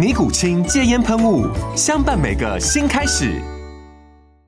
[0.00, 1.46] 尼古清戒烟喷雾，
[1.76, 3.38] 相伴每个新开始。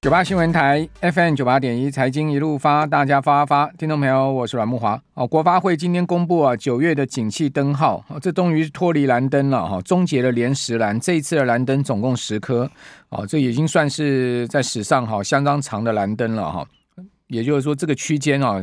[0.01, 3.67] 九八新闻台 FM 九八点一，财经一路发，大家发发。
[3.77, 4.99] 听众朋友，我是阮慕华。
[5.13, 10.99] 哦，国发会今天公布啊，九月的景气灯号，哦，这终于脱离蓝灯了哈，终结了连十蓝。
[10.99, 12.71] 这一次的蓝灯总共十颗，
[13.11, 16.67] 哦，这已经算是在史上哈相当长的蓝灯了哈。
[17.27, 18.59] 也就是说，这个区间啊。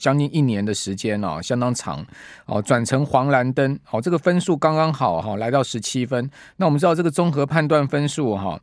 [0.00, 2.04] 将近一年的时间哦，相当长
[2.46, 6.28] 哦，转成黄蓝灯哦，这个分数刚刚好哈，来到十七分。
[6.56, 8.58] 那我们知道这个综合判断分数哈，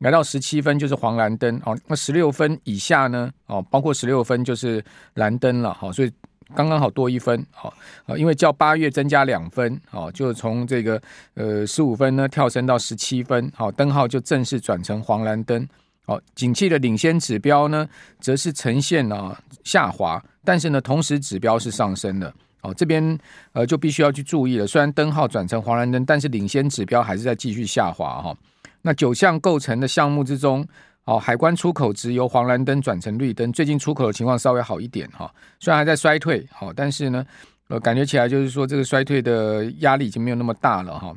[0.00, 4.84] 来到十七分就是黄蓝灯哦，那十六分以下呢哦，包括十六分就是
[5.14, 6.12] 蓝灯了哈，所以
[6.54, 7.44] 刚刚好多一分
[8.06, 11.00] 哦，因为较八月增加两分哦，就从这个
[11.34, 15.66] 呃十五分呢跳升到十七分，好，灯号就正式转成黄蓝灯。
[16.12, 17.88] 好，景气的领先指标呢，
[18.20, 22.30] 则是呈现了下滑，但是呢，同时指标是上升的。
[22.60, 23.18] 哦，这边
[23.52, 24.66] 呃就必须要去注意了。
[24.66, 28.36] 虽然灯号转成黄蓝灯，但是领先指标还是在继续下滑哈。
[28.82, 30.62] 那九项构成的项目之中，
[31.04, 35.32] 哦，海关出口值由黄蓝灯转成绿灯，最近出口的情况稍微好一点哈。
[35.60, 37.24] 虽然还在衰退，好，但是呢，
[37.68, 41.14] 呃，感觉起来就是说这个衰退的压力已经没有那么大了哈。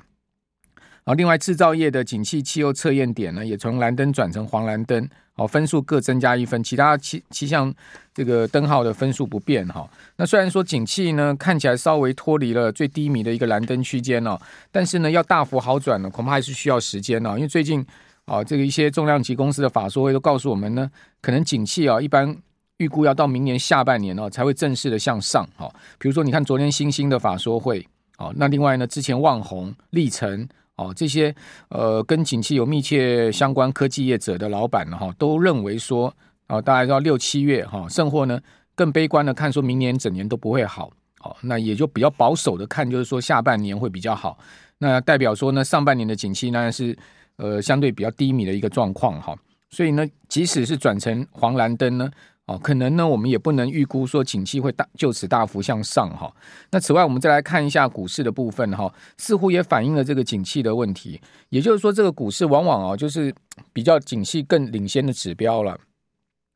[1.07, 7.71] 好，另外制造业的景气气候测验点呢，也从蓝灯转成黄蓝灯，好，分数各增加一分，其他七七项
[8.11, 9.88] 这个灯号的分数不变哈。
[10.15, 14.35] 那虽然说景气呢看起来稍微脱离了最低迷的一个蓝灯区间哦，
[14.71, 17.35] 但是呢要大幅好转呢，恐怕还是需要时间哦。
[17.35, 17.85] 因为最近
[18.25, 20.89] 啊，这个一些重量级公司的法说会都告诉我们呢，
[21.21, 22.35] 可能景气啊一般
[22.77, 25.71] 预估要到明年下半年哦才会正式的向上哈。
[25.99, 30.49] 比如说你看昨天新兴的法说会，哦，那另外呢之前旺宏、力成。
[30.78, 31.34] 哦，这些
[31.69, 36.13] 呃跟景气有密切相关科技业者的老板哈，都认为说，
[36.47, 38.40] 哦，大概到六七月哈，甚或呢
[38.75, 40.91] 更悲观的看，说明年整年都不会好，
[41.22, 44.38] 哦，那也就比较保守的看，就是说下半年会比较好，
[44.78, 46.97] 那代表说呢，上半年的景气呢是
[47.38, 49.34] 呃相对比较低迷的一个状况哈，
[49.69, 52.12] 所以呢，即使是转成黄蓝灯呢。
[52.47, 56.31] 哦，可能呢，我们也不能预估说景气会大就此大幅向上哈。
[56.69, 61.19] 那此外，我们再来看一下股市的部分哈，似乎也反映了这个景气的问题。
[61.50, 63.33] 也就是说，这个股市往往啊，就是
[63.73, 65.75] 比较景气更领先的指标了。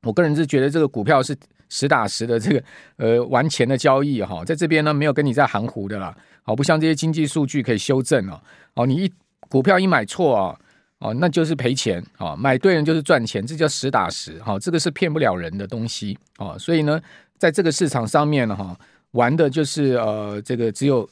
[0.04, 1.36] 我个人是觉得这个股票是
[1.70, 2.64] 实打实的这个
[2.98, 6.16] 呃玩钱的交易哈，在这边呢没有跟你在含糊的啦。
[6.44, 8.40] 好，不像这些经济数据可以修正哦。
[8.76, 9.12] 哦，你一
[9.50, 10.60] 股票一买错啊。
[11.00, 12.36] 哦，那就是赔钱啊！
[12.36, 16.58] 买对人就是赚钱，这叫实打实哈，这个是骗不了人的东西哦！
[16.60, 17.02] 所以呢，
[17.38, 18.78] 在这个市场上面呢，哈，
[19.12, 21.10] 玩的就是呃，这个只有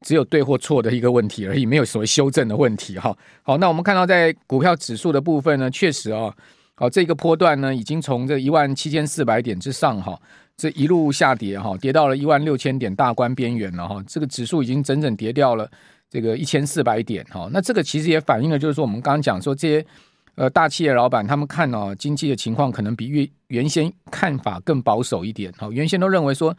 [0.00, 3.16] 只有对或错的一个问题而已，没有所谓修正的问题哈。
[3.44, 6.34] 好，那我们看到在股票指数的部分呢，确实啊，
[6.74, 10.20] 好，这个波段呢，已经从这一万七千四百点之上哈，
[10.56, 15.70] 这一路下跌哈，跌到了一万六千点大关边缘了哈，这个指数已经整整跌掉了。
[16.12, 19.86] 这个一千四百点哈，那这个其实也反映了，就是说我们刚刚讲说这些
[20.34, 26.54] 呃大企业老板他们看哦经济的情况可能比原原先看法更保守一点哈，原先都认为说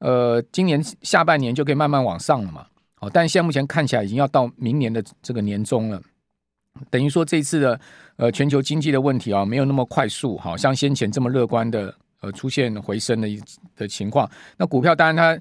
[0.00, 6.02] 呃今年下半年就可以慢慢往上了嘛，好，但现在目前看起来已经要到明年的这个年中了，
[6.90, 7.80] 等于说这次的
[8.16, 13.40] 呃全球经济的问题啊没有那么快速，好像先前这么乐观的呃出现回升的一
[13.76, 15.40] 的情况，那股票当然它。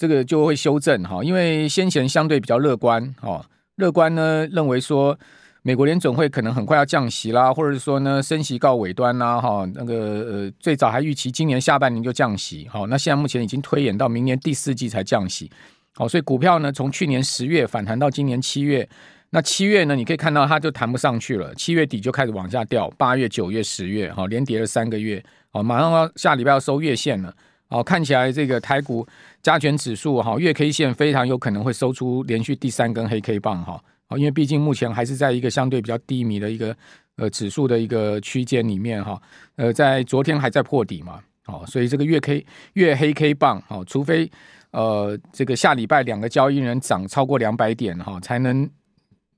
[0.00, 3.44] 这个就会修正哈，因为先前相对比较乐观哈，
[3.76, 5.14] 乐观呢认为说
[5.60, 15.50] 美国联准会可能很快要降息啦，或者是说呢升息告尾端啦哈，那个呃最早还预期今年下半年就降息，好，那现在目前已经推演到明年第四季才降息，
[15.94, 18.88] 好，所以股票呢从去年十月反弹到今年七月，
[19.28, 27.34] 那七月呢你可以看到它就弹不上去了，七月底就开始往下掉，八月、九月、十月哈连跌了三个月，好，马上要下礼拜要收月线了。
[27.70, 29.06] 哦，看起来这个台股
[29.42, 33.80] 加权指数哈月 K 线非常有可能会收出连续第三根黑 K 棒哈，
[34.16, 36.76] 因为毕竟目前还是在一个相对比较低迷的一个
[37.16, 39.22] 呃指数的一个区间里面哈，
[39.54, 44.28] 呃，在昨天还在破底嘛，哦，所以这个月 K 月黑 K 棒，哦，除非
[44.72, 48.68] 呃这个下礼拜两个交易日涨超过两百点哈，才能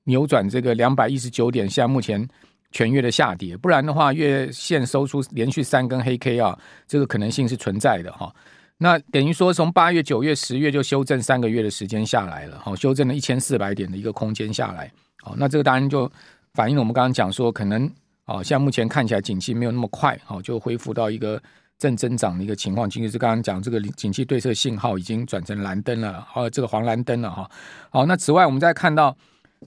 [0.05, 2.27] 扭转这个两百一十九点，现在目前
[2.73, 8.35] 全月的下跌，不然的话，月线收出连续三根黑 K 啊，这个可能性是存在的哈。
[8.79, 14.91] 那等于说，从八月、九月、十月就修正三个月的时间下来了，好，修正了一千四百点的一个空间下来，
[15.21, 16.11] 好，那这个当然就
[16.55, 17.89] 反映了我们刚刚讲说，可能
[18.25, 21.41] 啊，像目前看起来景气没有那么快，好，就恢复到一个
[21.77, 22.89] 正增长的一个情况。
[22.89, 27.49] 其实是刚刚讲这个景气对策信号已经转成蓝灯了，好，这个黄蓝灯了哈。
[27.91, 29.15] 好，那此外，我们再看到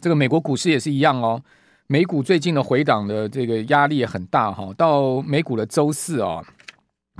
[0.02, 1.40] 这个美国股市也是一样哦，
[1.88, 6.42] 美股最近的回档的这个压力也很大哈，到美股的周四啊。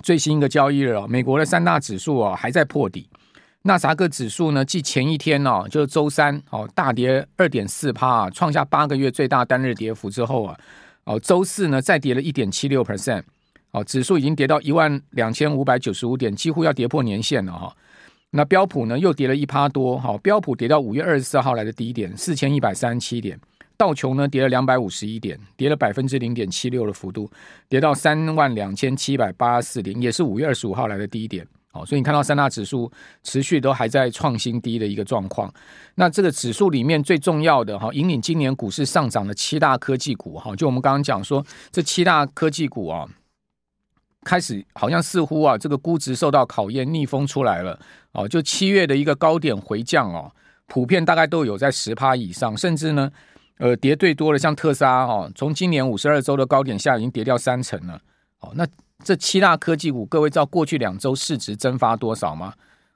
[0.03, 3.09] 最新一个交易日哦，美国的三大指数哦还在破底，
[3.63, 10.59] 纳萨克指数呢，继前一天哦，就是周三哦大跌二点四趴，创下八个月最大单日跌幅之后啊，
[11.05, 13.23] 哦周四呢再跌了一点七六 percent，
[13.71, 17.75] 哦指数已经跌到一万两千五百九十五点，几乎要跌破年线了哈。
[18.31, 23.41] 那标普呢又跌了一趴多，哈标普跌到五月二十四号来的低点四千一百三十七点。
[23.77, 27.31] 道琼呢跌了两百五十一点，跌了百分之零点七六的幅度，
[27.69, 31.47] 跌到三万两千七百八十四点，也是五月二十五号来的低点。
[31.71, 32.91] 好，所以你看到三大指数
[33.23, 35.53] 持续都还在创新低的一个状况。
[35.97, 43.07] 那这个指数里面最重要的哈，引领今年股市上涨的七大科技股哈，就我们刚刚讲说这七大科技股啊，
[44.25, 47.79] 开始好像似乎啊这个估值受到考验，逆风出来了
[48.13, 48.27] 哦。
[48.27, 50.33] 就七月的一个高点回降哦，
[50.69, 53.13] 普遍大概都有在十趴以上，甚至呢。
[53.59, 57.99] 呃，跌最多的像特斯拉哈，从今年五十二周的高点下已经跌掉三成了。
[58.41, 58.67] 哦，那
[59.03, 62.53] 这七大科技股，各位知道过去两周市值蒸发多少吗？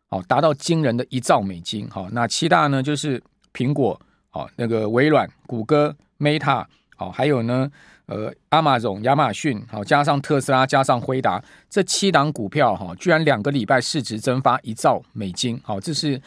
[0.09, 1.89] 好，达到惊人的一兆美金。
[1.89, 3.23] 好，那七大呢，就是
[3.55, 3.99] 苹果、
[4.29, 7.71] 好那个微软、谷歌、Meta，好，还有呢，
[8.05, 15.59] 呃，Amazon 亚马逊，好，加上特斯拉，加上辉达，这七档股票哈，居然两个礼拜市值蒸发一兆美金。
[15.65, 16.21] 好，这是。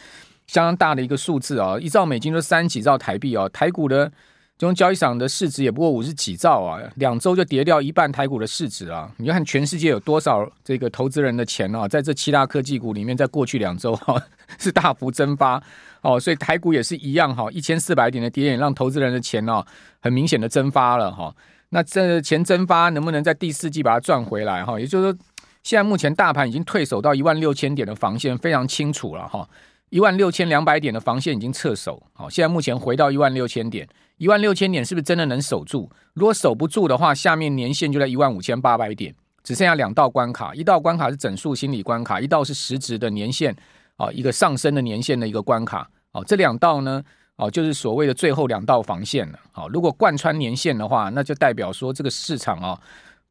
[0.48, 4.12] 相当大的一个数字啊，一兆美金就三几兆台币啊，台股的
[4.58, 9.12] 这种交易场的市值也不过五十几兆啊，两周就跌掉一半台股的市值啊！
[9.18, 14.22] 你看全世界有多少这个投资人的钱啊，在这七大科技股里面，在过去两周哈
[14.60, 15.62] 是大幅蒸发
[16.02, 19.66] 哦，所以台股也是一样哈，一千四百点的跌点让投资人的钱哦
[20.02, 21.34] 很明显的蒸发了哈。
[21.70, 24.80] 那这钱蒸发能不能在第四季把它赚回来哈？
[24.80, 25.20] 也就是说，
[25.64, 29.50] 现在目前大盘已经退守到一万六千点的防线非常清楚了哈。
[29.94, 33.88] 一万六千两百点的防线已经撤守，好，现在目前回到一万六千点，
[34.18, 35.88] 一万六千点是不是真的能守住？
[36.16, 39.14] 如果守不住的话，下面年线就在一万五千八百点，
[39.44, 43.56] 只剩下两道关卡，一道关卡是整数心理关卡，一道是实质的年线，
[43.98, 47.04] 啊，一个上升的年线的一个关卡，哦，这两道呢，
[47.36, 52.82] 哦，就是所谓的最后两道防线了，好，如果贯穿年线的话，那就代表说这个市场啊。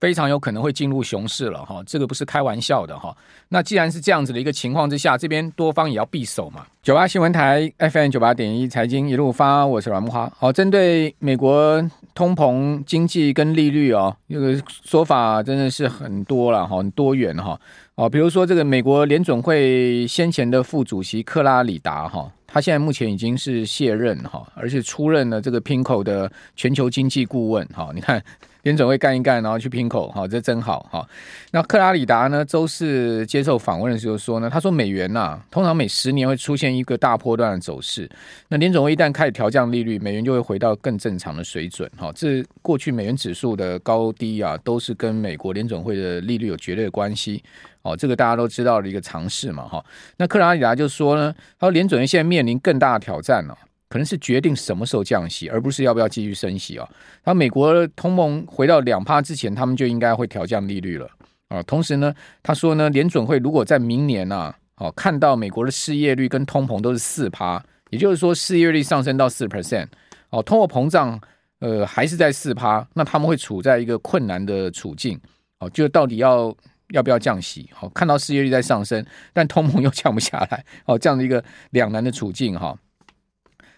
[0.03, 3.17] 非常有可能会进入熊市了哈，这个不是开玩笑的哈。
[3.51, 6.67] 那既然是这样子的一个情况之下，这边多方也要避守嘛。
[6.83, 10.29] 九八新闻台 FM 九八点一财经一路发，我是阮木花。
[10.37, 11.81] 好，针对美国
[12.17, 17.57] 通膨、经济跟利率哦，这个说法真的是很多了哈，很多元哈。
[17.95, 27.93] 哦，比如说这个美国联准会先前的副主席克拉里达哈，他现在目前已经是卸任哈，而且出任了这个 Pinco 的全球经济顾问哈。
[27.95, 28.21] 你看。
[28.63, 31.07] 联准会干一干，然后去拼口，好，这真好哈。
[31.51, 32.45] 那克拉里达呢？
[32.45, 38.09] 周四接受访问的时候说呢，他说美元呐、啊，通常每十年会出现一个大波段的走势。
[38.49, 41.91] 那联准会一旦开始调降利率，美元就会回到更正常的水准。
[41.97, 47.43] 哈，这过去美元指数的高低啊，都是跟美国联准会的利率有绝对的关系。
[47.83, 49.65] 哦，这个大家都知道的一个常识嘛。
[49.65, 49.85] 哈，
[50.17, 53.59] 那克拉里达就说呢，他说联准会现在面临更大的挑战了。
[53.93, 56.89] 可能是决定什么时候降息，而不是要不要继续升息啊。
[57.25, 61.07] 那美国通膨回到两趴之前，他们就应该会调降利率了
[61.49, 61.63] 啊。
[61.65, 69.89] 同时呢，他说呢，联准会如果在明年啊，哦，看到美国的失业率跟通膨都是四趴，也就是说失业率上升到四 percent，
[70.31, 71.21] 哦，通货膨胀
[71.59, 75.21] 呃还是在四趴，那他们会处在一个困难的处境
[75.59, 76.57] 哦，就到底要
[76.95, 77.69] 要不要降息？
[77.75, 82.75] 好，看到失业率在上升，但通膨又降不下来，哦，这样的一个两难的处境哈。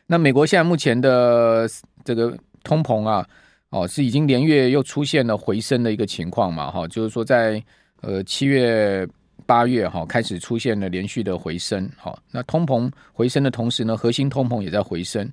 [0.06, 1.68] 那美国现在目前的
[2.04, 3.26] 这个通膨啊，
[3.70, 7.62] 哦，是已经连月又出现了回升的一个情况嘛，哈，就是说在
[8.02, 9.08] 呃七月、
[9.46, 15.26] 八月哈开始出现了连续的回升，好，那通膨回升的同时呢，核心通膨也在回升，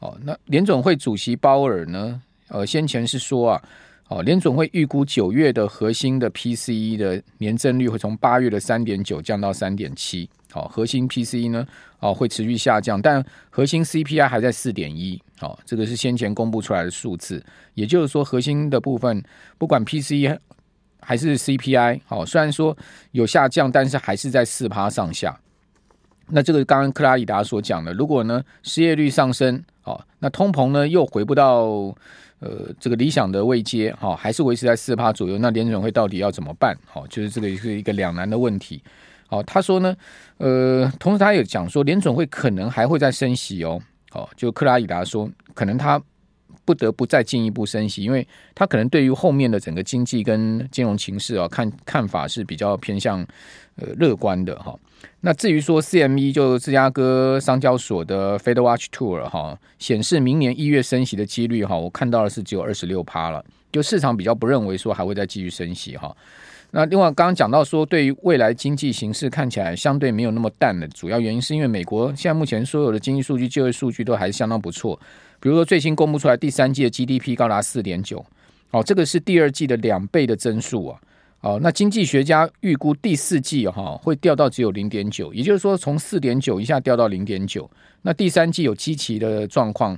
[0.00, 3.62] 哦，那联准会主席鲍尔呢，呃，先前是说啊，
[4.08, 10.28] 哦，联准会预估九月的核心的 PCE 的年增率会从八月的三点九降到三点七。
[10.56, 11.66] 哦，核心 P C 呢，
[12.00, 17.44] 哦，会持续下降，但核心 CPI 还在四点一，好，这个是先前公布出来的数字，
[17.74, 19.22] 也就是说，核心的部分
[19.58, 20.38] 不管 P C
[21.00, 22.74] 还是 CPI，好，虽然说
[23.12, 25.38] 有下降，但是还是在四趴上下。
[26.28, 31.66] 那这个刚刚克拉里达所讲的，如果呢失业率上升，好，那通膨呢又回不到
[32.40, 36.76] 呃这个理想的位阶，哦，还是维持在四趴左右，那联准会到底要怎么办？
[36.86, 38.82] 好，就是这个是一个两难的问题。
[39.28, 39.96] 好，他说呢，
[40.38, 43.80] 呃，同时他也讲说，联准会可能还会再升息哦。
[44.12, 46.00] 哦，就克拉里达说，可能他
[46.64, 53.20] 不得不再进一步升息，因为他可能对于后面的整个经济跟金融情势啊，看看法是比较偏向
[53.76, 54.74] 呃乐观的哈。
[55.20, 66.16] 那至于说 CME 就芝加哥商交所的 Fed Watch Tool 哈，显示明年一月升息的几率哈，我看到的是只有二十六趴了，就市场比较不认为说还会再继续升息哈。
[66.70, 74.98] 那另外，刚刚讲到说，对于未来经济形势看起来相对没有那么淡的主要原因，是因为美国现在目前所有的经济数据、就业数据都还是相当不错。
[75.40, 78.24] 比如说，最新公布出来第三季的 GDP 高达四点九，
[78.72, 81.00] 哦，这个是第二季的两倍的增速啊。
[81.42, 87.70] 哦，那经济学家预估第四季哈、会掉到只有零点九，也就是说从四点九一下掉到零点九。
[88.02, 89.96] 那第三季有积极的状况，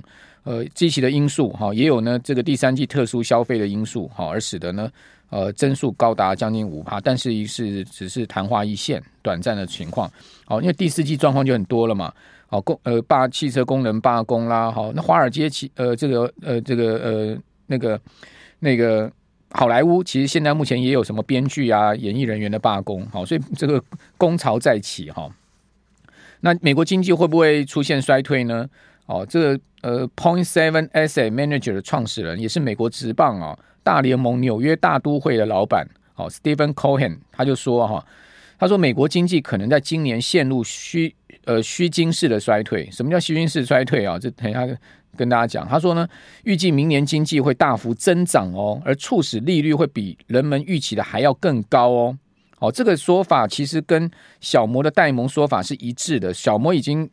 [0.49, 4.89] 呃，积极的因素哈、也有呢这个第三季特殊消费的因素哈、而使得呢。
[5.31, 10.11] 呃，增速高达将近五趴，但是是只是昙花一现，短暂的情况。
[10.43, 12.11] 好，因为第四季状况就很多了嘛。
[12.47, 14.71] 好，工呃罢汽车工人罢工啦。
[14.71, 17.37] 好，那华尔街其呃这个呃这个呃
[17.67, 18.01] 那个
[18.57, 19.11] 那个
[19.51, 23.05] 好莱坞，其实现在目前也有什么编剧啊、演艺人员的罢工。
[23.11, 23.79] 好，所以这个
[24.17, 25.29] 工潮再起哈。
[26.39, 28.67] 那美国经济会不会出现衰退呢？
[29.09, 33.57] 哦，这个呃，Point Seven Asset Manager 的创始人也是美国职棒啊。
[33.81, 38.05] 大联盟纽约大都会的老板，好，Stephen Cohen，他就说哈，
[38.59, 42.87] 他说美国经济可能在今年陷入虚呃虚惊式的衰退。
[42.91, 44.19] 什么叫虚惊式衰退啊？
[44.19, 44.67] 这等一下
[45.17, 45.67] 跟大家讲。
[45.67, 46.07] 他说呢，
[46.43, 52.17] 预计明年经济会大幅增长哦，而促使利率会比人们预期的还要更高哦。
[52.59, 56.31] 哦，这个说法其实跟小摩的戴蒙说法是一致的。
[56.31, 57.09] 小摩已经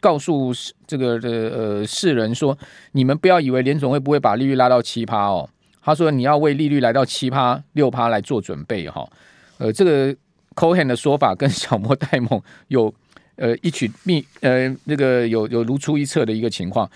[0.00, 0.52] 告诉
[0.86, 2.56] 这个的呃世人说，
[2.92, 5.48] 你们不要以为联总会不会把利率拉到七趴哦。
[5.80, 9.08] 他说：“你要为利率来到七趴六趴来做准备哈，
[9.56, 10.14] 呃，这个
[10.54, 12.92] Cohen 的说法跟小莫戴蒙有
[13.38, 16.88] 呃一曲密呃那个有有如出一辙的一个情况。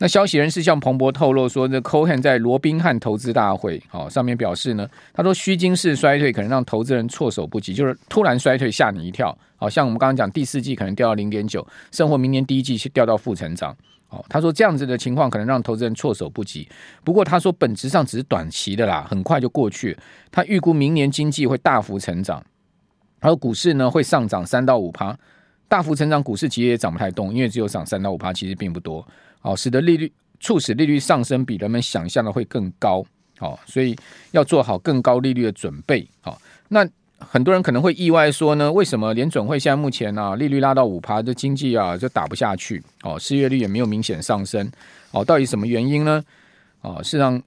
[0.00, 9.36] 那消息人士向彭博透露说，这 Cohen 在罗宾汉投资大会好上面表示呢，他说虚惊式衰退可能让投资人措手不及，就是突然衰退吓你一跳。
[9.56, 13.76] 好像我们刚刚讲第四季可能掉到零点九，甚或明年第一季掉到负成长。”
[14.10, 16.66] 哦，他说这样子的情况可能让投资人措手不及。
[17.04, 19.94] 不过他说本质上只是短期的啦，很快就过去。
[20.30, 22.42] 他预估明年经济会大幅成长，
[23.20, 25.18] 然后股市呢会上涨三到五趴。
[25.68, 29.06] 大幅成长，股市其实也涨不太动，因为只有涨三到五趴，其实并不多。
[29.42, 30.10] 哦，使得利率
[30.40, 33.04] 促使利率上升比人们想象的会更高。
[33.38, 33.94] 哦，所以
[34.32, 36.08] 要做好更高利率的准备。
[36.20, 36.88] 好，那。
[37.20, 44.70] 很多人可能会意外说呢，为什么联准会现在目前啊利率拉到五趴，这经济啊就打不下去哦，失业率也没有明显上升
[45.10, 46.24] 哦，到底什么原因呢？
[46.80, 47.42] 哦，事实上，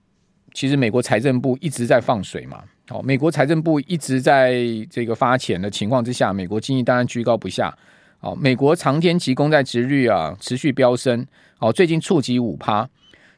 [0.53, 7.73] 其实美国财政部一直在放水嘛，哦，美国财政部一直在这个发钱的情况之下，美国经济当然居高不下。
[8.21, 11.25] 哦，美国长天期公债殖率啊持续飙升，
[11.59, 12.87] 哦，最近触及五趴。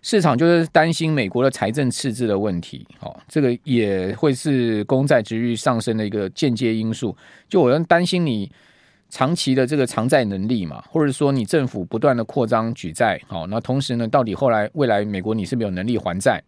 [0.02, 7.16] 市场就是担心美国的财政赤字的问题，哦，这个也会是公债殖率上升的一个间接因素。
[7.48, 8.52] 就我担心你
[9.10, 16.44] 长期的这个偿债能力嘛，或者说你政府不断的扩张举债，好，那同时呢，到底后来未来美国你是没有能力还债？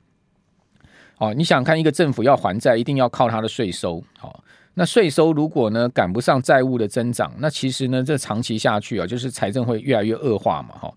[1.18, 4.44] 哦，你想看一个政府要还债，一定要靠它的税收，好，
[4.76, 10.94] 那税收如果呢赶不上债务的增长，那其实呢这长期下去啊，就是财政会越来越恶化嘛，哈。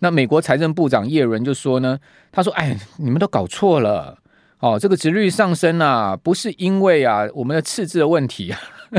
[0.00, 1.98] 那美国财政部长耶伦就说呢，
[2.32, 4.18] 他说：“哎，你们都搞错了
[4.58, 8.58] 哦，这个殖率上升啊，不是因为啊我们的赤字的问题啊，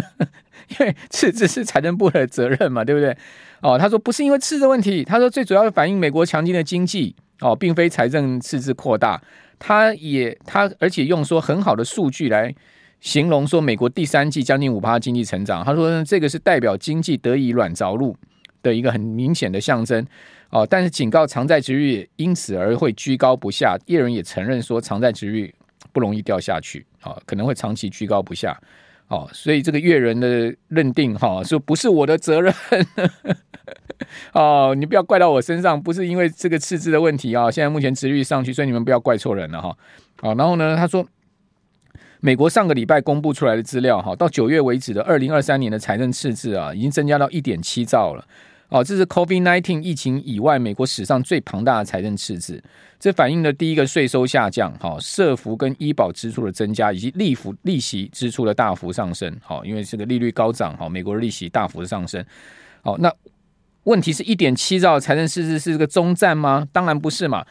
[0.69, 3.17] 因为赤字是财政部的责任嘛，对不对？
[3.61, 9.21] 哦，他说不是因为赤字的问题，他说最主要反映美国强劲的经济哦，并非财政赤字扩大。
[9.57, 12.53] 他也他而且用说很好的数据来
[13.01, 18.15] 形容说美国第三季将近五趴经济成长，他说，这个是代表经济得以软着陆
[18.63, 20.05] 的一个很明显的象征。”
[20.51, 23.77] 哦，但是警告长债殖率因此而会居高不下。
[23.85, 25.53] 叶人也承认说，长债殖率
[25.93, 28.55] 不容易掉下去，啊，可能会长期居高不下。
[29.07, 32.53] 哦，所以这个叶人的认定，哈，说不是我的责任。
[34.33, 37.49] 哦，你不要怪到我身上，不是因为这个赤字的问题啊。
[37.49, 39.75] 现在目前殖率上去，所以你们不要怪错人了哈。
[40.17, 41.07] 好，然后呢，他说，
[42.21, 48.23] 美国上个礼拜公布出来的资料，哈，到九月为止的二零二三年的财政赤字啊，已经增加到一点七兆了。
[48.69, 52.63] 哦，这是 COVID nineteen 疫情以外美国史上最庞大的财政赤字。
[52.99, 62.23] 这反映了第一个税收下降，哈，社福跟医保支出的增加，以及利服利息支出的大幅上升，好，因为这个利率高涨，哈，美国的利息大幅的上升，
[62.83, 63.11] 好，那
[63.83, 66.65] 问题是一点七兆财政赤字是这个终战吗？
[66.71, 67.43] 当然不是嘛，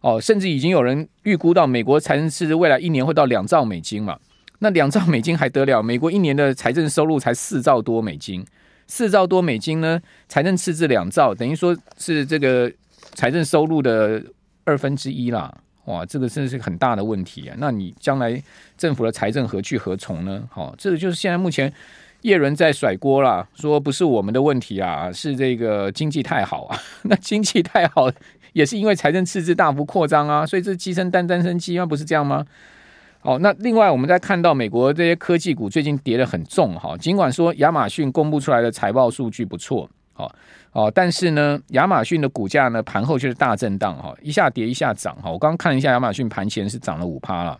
[0.00, 4.18] 哦，甚至已经有人预估到美国财政赤字未来一年会到两兆美金嘛，
[4.58, 5.82] 那两兆美金还得了？
[5.82, 8.44] 美国一年的财政收入才四兆多美金，
[8.86, 12.72] 四兆多美金呢，财政赤字两兆，等于说是这个
[13.14, 14.22] 财政收入的。
[14.64, 15.50] 二分之一啦，
[15.86, 17.56] 哇，这个真的是很大的问题啊！
[17.58, 18.38] 那你将来
[18.76, 20.46] 政府的财政何去何从呢？
[20.50, 21.72] 好，这个就是现在目前
[22.20, 26.78] 叶伦在甩锅啦，说不是我们的问题啊，是这个经济太好啊。
[27.04, 28.10] 那经济太好
[28.58, 32.44] 也是因为财政赤字大幅扩张啊，所以这鸡生蛋，蛋生鸡，那不是这样吗？
[33.20, 40.34] 好，那另外我们再看到美国这些科技股最近跌得很重哈，尽管说亚马逊公布出来的财报数据不错，好。
[40.72, 45.30] 哦，但是呢，亚马逊的股价呢，盘后就是大震荡哈，一下跌一下涨哈。
[45.30, 47.56] 我刚刚看了一下亚马逊盘前是涨了五趴了，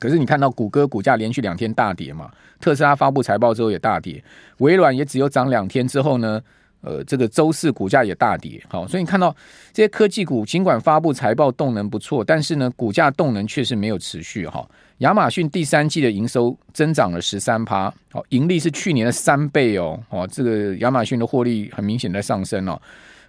[0.00, 2.28] 可是你看到谷歌股价连续两天大跌嘛，
[2.60, 4.22] 特斯拉发布财报之后也大跌，
[4.58, 6.40] 微软也只有涨两天之后呢，
[6.82, 8.62] 呃，这个周四股价也大跌。
[8.68, 9.34] 好，所以你看到
[9.72, 14.66] 这些科技股尽管发布财报动能不错，但是呢，股价动能确实没有持续哈。
[14.98, 22.80] 亚马逊第三季的营收增长了十三趴，好，盈利是去年的三倍哦，哦，这个亚马逊的获利很明显在上升哦，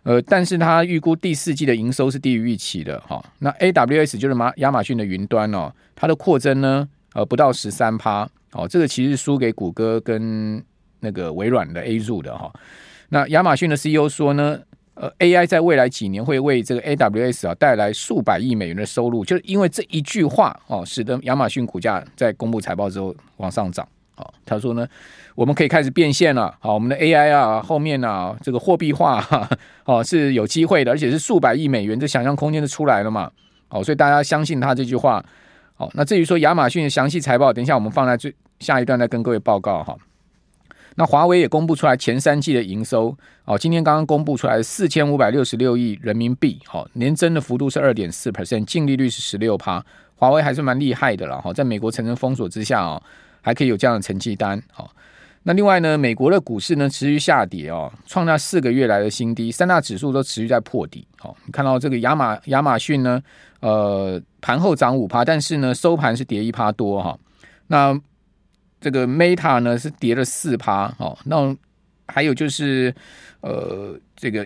[0.03, 3.23] 呃，但是它预估第四季的营收是低于预期的哈。
[3.39, 10.61] 那 AWS 就是马亚马逊的云端哦，它的扩增呢，呃，不到十三趴，哦，这个其实是输给谷歌跟
[10.99, 12.51] 那个微软的 Azure 的哈。
[13.13, 14.57] 那亚马逊的 CEO 说呢，
[14.93, 23.85] 呃，AI 在未来几年会为这个 AWS 啊带来数百亿美元的收入，就是因为这一句话哦，使得亚马逊股价在公布财报之后往上涨。
[24.15, 24.87] 哦，他说呢，
[25.35, 26.55] 我们可以开始变现了。
[26.61, 29.21] 好，我们的 AI 啊，后面啊，这个货币化
[29.83, 33.29] 哦是有机会的，而且是数百亿美元，这想象空间就出来了嘛。
[33.69, 35.21] 哦，所以大家相信他这句话。
[35.75, 39.97] 哦，那至于说亚马逊的详细财报，等一下我们放在最下一段再跟各位报告哈。
[40.95, 49.83] 那华为也公布出来前三季的营收哦，今天刚刚公布出来四千五百六十六亿人民币，好，年增的幅度是二点四 percent，净利率是十六趴，
[50.15, 53.01] 华为还是蛮厉害的了哈，在美国层层封锁之下哦，
[53.41, 54.91] 还可以有这样的成绩单，好，
[55.43, 63.21] 那另外呢，美国的股市呢持续下跌哦，创下四个月来的新低，三大指数都持续在破底，好，你看到这个亚马亚马逊呢，
[63.61, 67.17] 呃，盘后涨五趴，但是呢收盘是跌一趴多哈，
[67.67, 67.97] 那。
[68.81, 71.55] 这个 Meta 呢是跌了四趴，哦，那
[72.07, 72.93] 还有就是
[73.41, 74.45] 呃，这个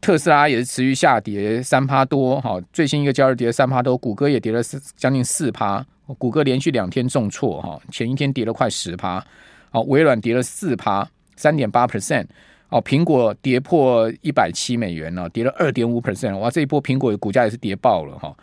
[0.00, 5.84] 特斯拉也是持续下跌三趴多，哈，最新一个交易跌了三趴多，谷歌也跌了四将近四趴，
[6.18, 9.24] 谷歌连续两天重挫，哈，前一天跌了快十趴，
[9.72, 12.24] 哦，微软跌了四趴，三点八 percent，
[12.70, 18.34] 哦，苹果跌破一百七美元了，跌了二点五 percent，哇，这一波苹果的股价也是跌爆了，哈。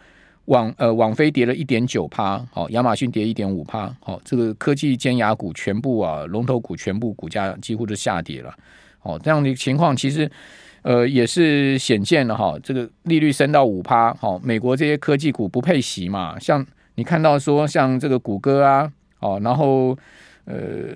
[0.45, 8.53] 网呃网飞跌了一点九趴，好，亚马逊跌一点五趴，好，这个科技尖牙股全部啊，龙头股全部股价几乎都下跌了，
[8.99, 10.29] 好，这样的情况其实
[10.81, 19.97] 呃也是显见了哈，这个利率升到五趴，好，美国这些科技股不配息嘛，像你看到说像这个谷歌啊，哦，然后
[20.43, 20.89] 呃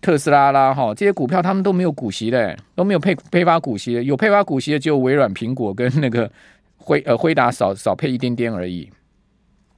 [0.00, 6.30] 特斯拉啦，哈，这些股票他们都没有股息的，都没有配配发股息的，有配发股息的只有微软、苹果跟那个。
[6.84, 8.90] 辉呃辉达少少配一点点而已，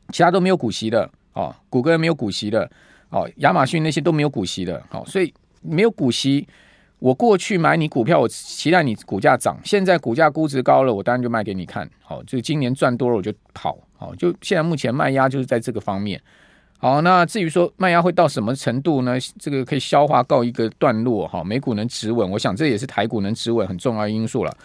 [0.09, 2.69] 其他都没有股息的哦，谷歌没有股息的
[3.11, 6.49] 哦，亚马逊那些都没有股息的，好、哦，所以没有股息，
[6.99, 16.21] 我过去买你股票，我期待你股价涨，现在股价估值高了，我当然就卖给你看，好、哦，就今年赚多了我就跑，好、哦，就现在目前卖压就是在这个方面，
[16.79, 19.19] 好，那至于说卖压会到什么程度呢？
[19.39, 24.57] 这个可以消化告一个段落哈、美股能止稳，我想这也是台股能止稳很重要的因素了。